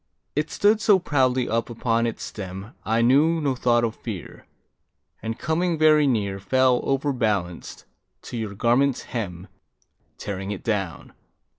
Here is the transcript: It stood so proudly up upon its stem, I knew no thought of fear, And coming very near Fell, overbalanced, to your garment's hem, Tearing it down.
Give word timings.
It 0.35 0.49
stood 0.49 0.81
so 0.81 0.97
proudly 0.97 1.47
up 1.47 1.69
upon 1.69 2.07
its 2.07 2.23
stem, 2.23 2.73
I 2.83 3.03
knew 3.03 3.39
no 3.39 3.53
thought 3.53 3.83
of 3.83 3.93
fear, 3.95 4.47
And 5.21 5.37
coming 5.37 5.77
very 5.77 6.07
near 6.07 6.39
Fell, 6.39 6.81
overbalanced, 6.83 7.85
to 8.23 8.35
your 8.35 8.55
garment's 8.55 9.03
hem, 9.03 9.47
Tearing 10.17 10.49
it 10.49 10.63
down. 10.63 11.13